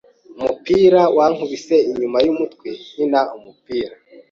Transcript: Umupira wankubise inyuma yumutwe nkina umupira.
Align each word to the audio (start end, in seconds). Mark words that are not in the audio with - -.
Umupira 0.39 1.01
wankubise 1.17 1.75
inyuma 1.89 2.17
yumutwe 2.25 2.69
nkina 2.91 3.21
umupira. 3.37 3.93